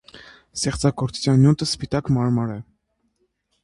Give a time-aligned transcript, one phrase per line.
[0.59, 2.61] Ստեղծագործության նյութը սպիտակ մարմար է։